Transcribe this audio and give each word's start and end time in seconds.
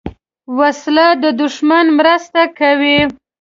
وسله 0.59 1.07
د 1.23 1.25
دوښمن 1.39 1.85
مرسته 1.99 2.41
کوي 2.59 2.97